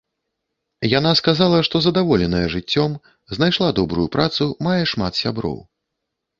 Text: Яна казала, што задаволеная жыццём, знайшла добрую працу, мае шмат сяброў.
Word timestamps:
Яна 0.99 1.11
казала, 1.27 1.57
што 1.67 1.75
задаволеная 1.87 2.41
жыццём, 2.55 2.97
знайшла 3.37 3.71
добрую 3.83 4.07
працу, 4.19 4.51
мае 4.69 4.83
шмат 4.97 5.13
сяброў. 5.25 5.57